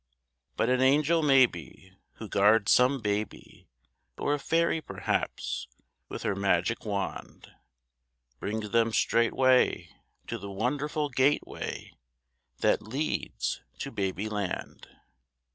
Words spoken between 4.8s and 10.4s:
perhaps, with her magic wand, Brings them straightway to